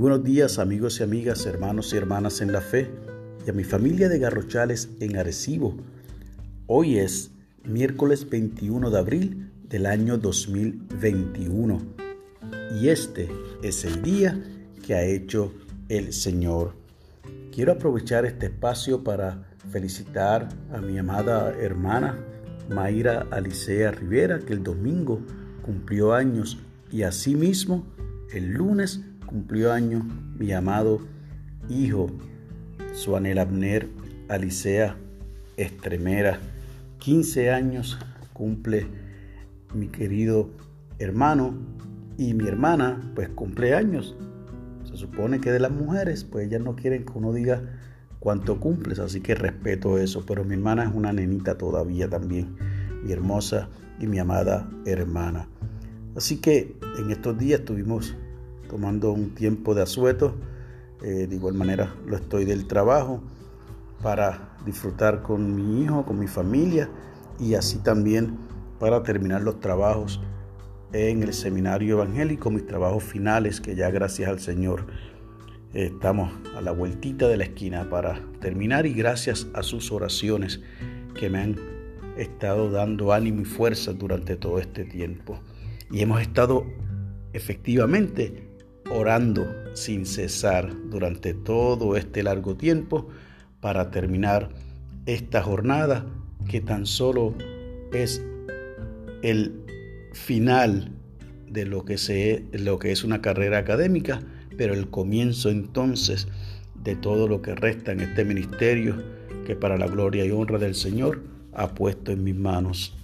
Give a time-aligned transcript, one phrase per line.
[0.00, 2.90] buenos días amigos y amigas, hermanos y hermanas en la fe
[3.46, 5.76] y a mi familia de Garrochales en Arecibo.
[6.66, 7.32] Hoy es
[7.64, 11.82] miércoles 21 de abril del año 2021
[12.80, 13.28] y este
[13.62, 14.42] es el día
[14.86, 15.52] que ha hecho
[15.90, 16.72] el Señor.
[17.52, 22.18] Quiero aprovechar este espacio para felicitar a mi amada hermana
[22.70, 25.20] Mayra Alicea Rivera que el domingo
[25.60, 26.56] cumplió años
[26.90, 27.84] y asimismo
[28.32, 30.02] el lunes cumplió años
[30.36, 31.00] mi amado
[31.68, 32.10] hijo
[32.92, 33.88] Suanel Abner
[34.28, 34.96] Alicea
[35.56, 36.40] Estremera.
[36.98, 37.96] 15 años
[38.32, 38.88] cumple
[39.72, 40.50] mi querido
[40.98, 41.54] hermano
[42.18, 44.16] y mi hermana pues cumple años.
[44.82, 47.62] Se supone que de las mujeres pues ellas no quieren que uno diga
[48.18, 52.56] cuánto cumples, así que respeto eso, pero mi hermana es una nenita todavía también,
[53.04, 53.68] mi hermosa
[54.00, 55.46] y mi amada hermana.
[56.16, 58.16] Así que en estos días estuvimos
[58.70, 60.36] tomando un tiempo de asueto,
[61.02, 63.20] eh, de igual manera lo estoy del trabajo,
[64.00, 66.88] para disfrutar con mi hijo, con mi familia
[67.40, 68.38] y así también
[68.78, 70.20] para terminar los trabajos
[70.92, 74.86] en el seminario evangélico, mis trabajos finales que ya gracias al Señor
[75.74, 80.60] estamos a la vueltita de la esquina para terminar y gracias a sus oraciones
[81.18, 81.56] que me han
[82.16, 85.40] estado dando ánimo y fuerza durante todo este tiempo.
[85.90, 86.66] Y hemos estado
[87.32, 88.50] efectivamente
[88.90, 93.08] orando sin cesar durante todo este largo tiempo
[93.60, 94.50] para terminar
[95.06, 96.06] esta jornada
[96.48, 97.34] que tan solo
[97.92, 98.22] es
[99.22, 99.64] el
[100.12, 100.92] final
[101.48, 104.22] de lo que, lo que es una carrera académica,
[104.56, 106.28] pero el comienzo entonces
[106.82, 109.02] de todo lo que resta en este ministerio
[109.46, 112.94] que para la gloria y honra del Señor ha puesto en mis manos.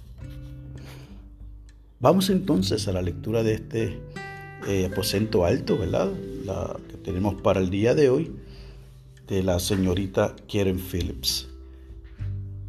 [1.99, 3.99] Vamos entonces a la lectura de este
[4.67, 6.11] eh, aposento alto, ¿verdad?
[6.45, 8.31] La que tenemos para el día de hoy,
[9.27, 11.49] de la señorita Karen Phillips.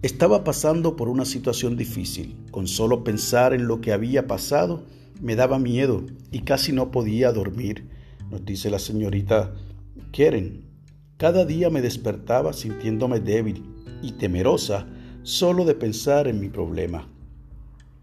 [0.02, 2.36] Estaba pasando por una situación difícil.
[2.50, 4.84] Con solo pensar en lo que había pasado,
[5.20, 7.88] me daba miedo y casi no podía dormir,
[8.30, 9.54] nos dice la señorita
[10.12, 10.64] Karen.
[11.16, 13.64] Cada día me despertaba sintiéndome débil
[14.02, 14.86] y temerosa
[15.22, 17.08] solo de pensar en mi problema.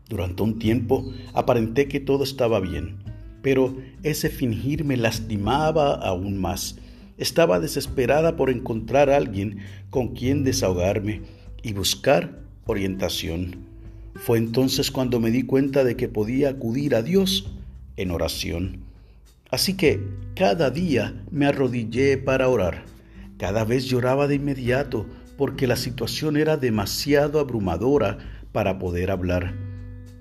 [0.10, 2.98] Durante un tiempo aparenté que todo estaba bien,
[3.46, 6.78] pero ese fingir me lastimaba aún más.
[7.20, 9.60] Estaba desesperada por encontrar a alguien
[9.92, 11.22] con quien desahogarme
[11.62, 13.58] y buscar orientación.
[14.16, 17.52] Fue entonces cuando me di cuenta de que podía acudir a Dios
[17.98, 18.80] en oración.
[19.52, 20.02] Así que
[20.36, 22.86] cada día me arrodillé para orar.
[23.38, 25.06] Cada vez lloraba de inmediato
[25.38, 28.18] porque la situación era demasiado abrumadora
[28.52, 29.54] para poder hablar.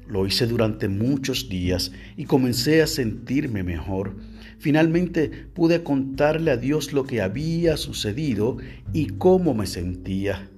[0.06, 4.16] Lo hice durante muchos días y comencé a sentirme mejor.
[4.58, 8.58] Finalmente pude contarle a Dios lo que había sucedido
[8.92, 10.50] y cómo me sentía.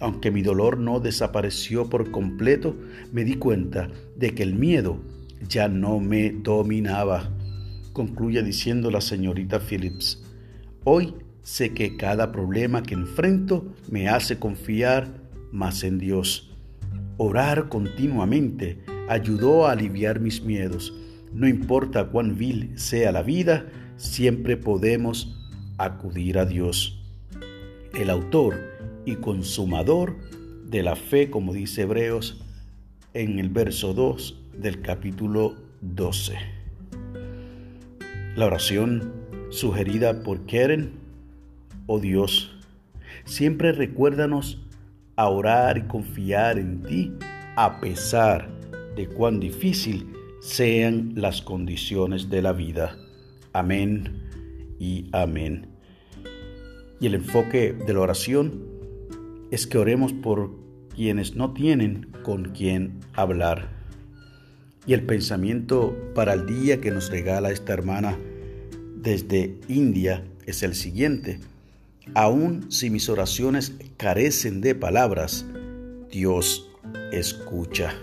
[0.00, 2.76] Aunque mi dolor no desapareció por completo,
[3.12, 5.00] me di cuenta de que el miedo
[5.48, 7.30] ya no me dominaba.
[7.92, 10.24] Concluye diciendo la señorita Phillips.
[10.84, 15.22] Hoy sé que cada problema que enfrento me hace confiar
[15.52, 16.51] más en Dios.
[17.24, 20.92] Orar continuamente ayudó a aliviar mis miedos.
[21.32, 25.40] No importa cuán vil sea la vida, siempre podemos
[25.78, 27.00] acudir a Dios.
[27.94, 28.56] El autor
[29.04, 30.16] y consumador
[30.64, 32.44] de la fe, como dice Hebreos
[33.14, 36.34] en el verso 2 del capítulo 12.
[38.34, 39.12] La oración
[39.50, 40.94] sugerida por Keren,
[41.86, 42.50] oh Dios,
[43.24, 44.66] siempre recuérdanos
[45.22, 47.12] a orar y confiar en ti
[47.54, 48.48] a pesar
[48.96, 52.96] de cuán difícil sean las condiciones de la vida.
[53.52, 54.20] Amén
[54.80, 55.68] y amén.
[56.98, 58.64] Y el enfoque de la oración
[59.52, 60.50] es que oremos por
[60.92, 63.68] quienes no tienen con quien hablar.
[64.88, 68.18] Y el pensamiento para el día que nos regala esta hermana
[68.96, 71.38] desde India es el siguiente.
[72.14, 75.46] Aun si mis oraciones carecen de palabras,
[76.10, 76.70] Dios
[77.12, 77.94] escucha.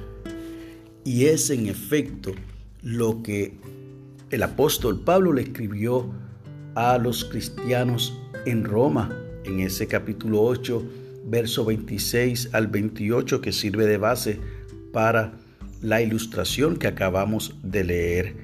[1.04, 2.32] Y es en efecto
[2.82, 3.58] lo que
[4.32, 6.12] el apóstol Pablo le escribió
[6.76, 10.84] a los cristianos en Roma, en ese capítulo 8,
[11.26, 14.40] verso 26 al 28, que sirve de base
[14.94, 15.34] para
[15.82, 18.36] la ilustración que acabamos de leer.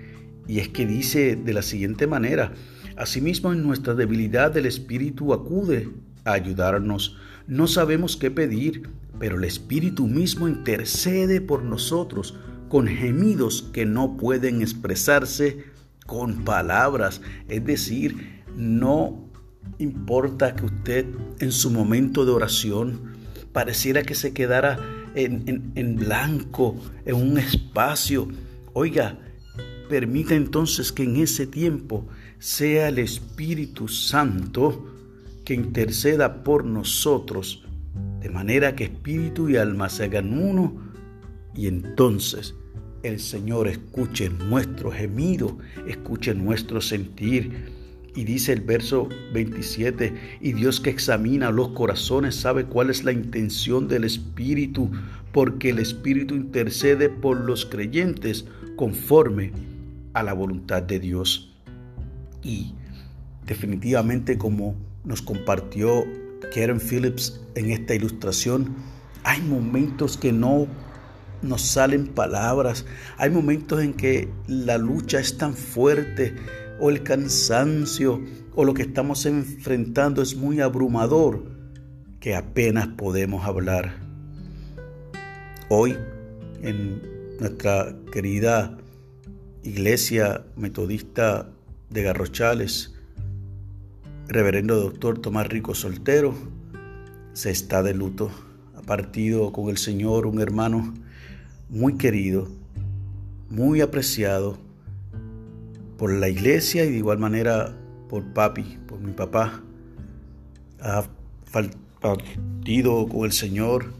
[0.47, 2.53] Y es que dice de la siguiente manera,
[2.97, 5.89] Asimismo, en nuestra debilidad el Espíritu acude
[6.23, 7.17] a ayudarnos.
[7.47, 8.89] No sabemos qué pedir,
[9.19, 12.37] pero el Espíritu mismo intercede por nosotros
[12.69, 15.65] con gemidos que no pueden expresarse
[16.05, 17.21] con palabras.
[17.49, 19.29] Es decir, no
[19.77, 21.05] importa que usted
[21.39, 23.13] en su momento de oración
[23.51, 24.79] pareciera que se quedara
[25.15, 26.75] en, en blanco,
[27.05, 28.27] en un espacio.
[28.73, 29.17] Oiga,
[29.89, 32.07] permita entonces que en ese tiempo
[32.39, 34.91] sea el Espíritu Santo
[35.45, 37.63] que interceda por nosotros,
[38.19, 40.73] de manera que espíritu y alma se hagan uno,
[41.55, 42.55] y entonces
[43.03, 45.57] el Señor escuche nuestro gemido,
[45.87, 47.73] escuche nuestro sentir.
[48.15, 53.11] Y dice el verso 27, y Dios que examina los corazones sabe cuál es la
[53.11, 54.89] intención del Espíritu,
[55.33, 58.45] porque el Espíritu intercede por los creyentes
[58.77, 59.51] conforme
[60.15, 61.53] a la voluntad de Dios.
[62.41, 62.73] Y
[63.45, 66.05] definitivamente como nos compartió
[66.53, 68.75] Karen Phillips en esta ilustración,
[69.23, 70.67] hay momentos que no
[71.41, 72.85] nos salen palabras,
[73.17, 76.33] hay momentos en que la lucha es tan fuerte
[76.79, 78.21] o el cansancio
[78.55, 81.43] o lo que estamos enfrentando es muy abrumador
[82.19, 83.97] que apenas podemos hablar.
[85.67, 85.97] Hoy
[86.61, 87.01] en
[87.39, 88.77] nuestra querida
[89.65, 91.49] iglesia metodista
[91.89, 92.93] de Garrochales,
[94.27, 96.35] reverendo doctor Tomás Rico Soltero,
[97.33, 98.29] se está de luto.
[98.75, 100.93] Ha partido con el Señor un hermano
[101.69, 102.47] muy querido,
[103.49, 104.59] muy apreciado
[105.97, 107.75] por la iglesia y de igual manera
[108.07, 109.63] por papi, por mi papá.
[110.79, 111.05] Ha
[112.01, 113.93] partido con el Señor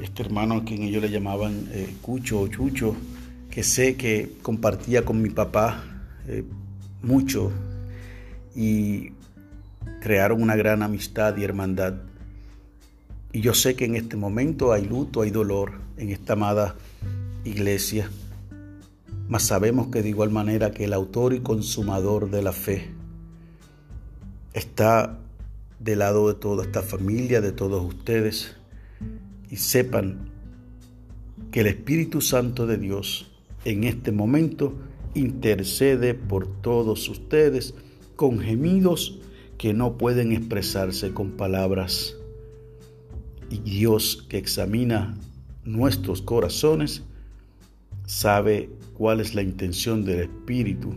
[0.00, 2.94] este hermano a quien ellos le llamaban eh, Cucho o Chucho,
[3.50, 5.84] que sé que compartía con mi papá
[6.26, 6.44] eh,
[7.02, 7.50] mucho
[8.54, 9.12] y
[10.00, 11.94] crearon una gran amistad y hermandad.
[13.32, 16.76] Y yo sé que en este momento hay luto, hay dolor en esta amada
[17.44, 18.10] iglesia,
[19.28, 22.88] mas sabemos que de igual manera que el autor y consumador de la fe
[24.52, 25.18] está
[25.78, 28.56] del lado de toda esta familia, de todos ustedes,
[29.48, 30.30] y sepan
[31.50, 33.30] que el Espíritu Santo de Dios
[33.64, 34.74] en este momento
[35.14, 37.74] intercede por todos ustedes
[38.16, 39.18] con gemidos
[39.58, 42.16] que no pueden expresarse con palabras.
[43.50, 45.16] Y Dios que examina
[45.64, 47.02] nuestros corazones
[48.06, 50.94] sabe cuál es la intención del Espíritu,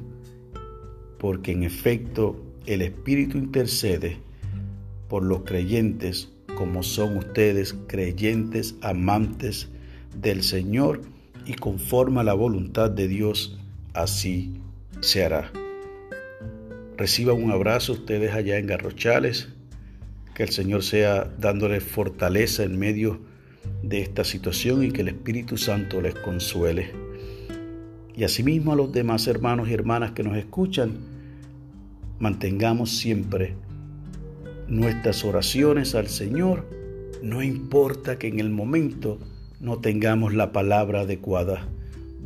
[1.17, 4.17] porque en efecto el Espíritu intercede
[5.09, 9.69] por los creyentes como son ustedes creyentes, amantes
[10.21, 11.01] del Señor
[11.45, 13.57] y conforme a la voluntad de Dios,
[13.93, 14.61] así
[15.01, 15.51] se hará.
[16.97, 19.49] Reciban un abrazo ustedes allá en Garrochales,
[20.35, 23.19] que el Señor sea dándole fortaleza en medio
[23.81, 26.91] de esta situación y que el Espíritu Santo les consuele.
[28.15, 30.97] Y asimismo a los demás hermanos y hermanas que nos escuchan,
[32.19, 33.55] mantengamos siempre
[34.67, 36.67] nuestras oraciones al Señor,
[37.21, 39.19] no importa que en el momento
[39.63, 41.69] no tengamos la palabra adecuada.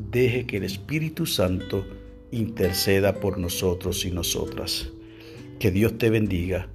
[0.09, 1.85] Deje que el Espíritu Santo
[2.31, 4.89] interceda por nosotros y nosotras.
[5.59, 6.67] Que Dios te bendiga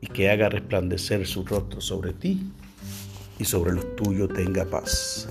[0.00, 2.40] y que haga resplandecer su rostro sobre ti
[3.40, 5.28] y sobre los tuyos tenga paz.